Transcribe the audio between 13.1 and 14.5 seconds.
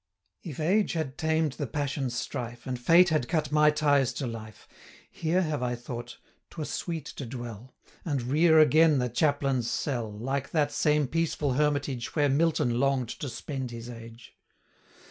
spend his age.